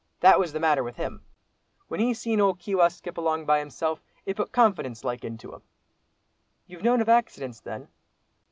That 0.21 0.39
was 0.39 0.51
the 0.51 0.59
matter 0.59 0.81
with 0.83 0.95
him. 0.95 1.21
When 1.87 1.99
he 1.99 2.15
seen 2.15 2.41
old 2.41 2.57
Keewah 2.57 2.89
skip 2.89 3.19
along 3.19 3.45
by 3.45 3.59
himself, 3.59 4.01
it 4.25 4.35
put 4.35 4.51
confidence 4.51 5.03
like, 5.03 5.23
into 5.23 5.53
him." 5.53 5.61
"You've 6.65 6.81
known 6.81 7.01
of 7.01 7.09
accidents, 7.09 7.59
then?" 7.59 7.87